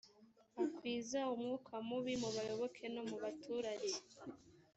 akwiza 0.63 1.19
umwuka 1.33 1.73
mubi 1.87 2.13
mu 2.21 2.29
bayoboke 2.35 2.83
no 2.93 3.01
mu 3.09 3.15
baturage 3.23 3.91